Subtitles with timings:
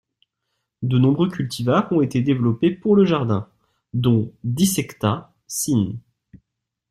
[0.81, 3.47] De nombreux cultivars ont été développés pour le jardin,
[3.93, 5.99] dont 'dissecta' syn.